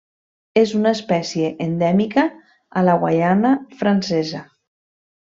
[0.59, 2.23] És una espècie endèmica
[2.81, 3.53] a la Guaiana
[3.83, 4.43] Francesa.